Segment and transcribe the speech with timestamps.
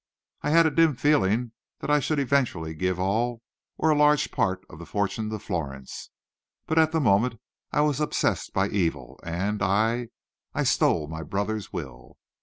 [0.41, 3.43] I had a dim feeling that I should eventually give all,
[3.77, 6.09] or a large part, of the fortune to Florence,
[6.65, 7.39] but at the moment
[7.71, 10.07] I was obsessed by evil, and I
[10.55, 12.17] I stole my brother's will."